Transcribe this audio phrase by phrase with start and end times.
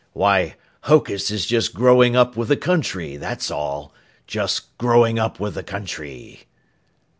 [0.13, 3.93] Why, Hokus is just growing up with the country, that's all,
[4.25, 6.45] just growing up with the country."